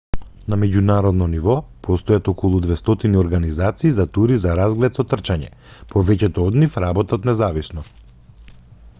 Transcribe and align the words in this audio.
на 0.51 0.57
меѓународно 0.59 1.25
ниво 1.31 1.55
постојат 1.87 2.29
околу 2.31 2.61
200 2.63 3.19
организации 3.23 3.91
за 3.97 4.05
тури 4.15 4.39
за 4.45 4.55
разглед 4.61 4.97
со 4.99 5.05
трчање 5.11 5.51
повеќето 5.93 6.47
од 6.47 6.57
нив 6.63 6.79
работат 6.85 7.29
независно 7.31 7.85